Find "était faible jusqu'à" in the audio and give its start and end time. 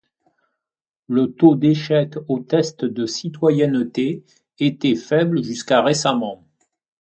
4.57-5.83